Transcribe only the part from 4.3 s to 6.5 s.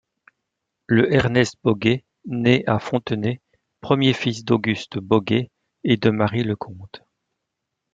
d’Auguste Boguet et de Marie